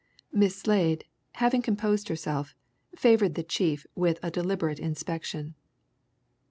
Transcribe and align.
Miss 0.33 0.55
Slade, 0.55 1.05
having 1.33 1.61
composed 1.61 2.07
herself, 2.07 2.55
favoured 2.95 3.35
the 3.35 3.43
chief 3.43 3.85
with 3.93 4.17
a 4.23 4.31
deliberate 4.31 4.79
inspection. 4.79 5.53